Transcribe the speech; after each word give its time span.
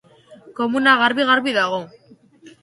Komuna 0.59 0.95
garbi-garbi 1.01 1.55
dago. 1.59 1.79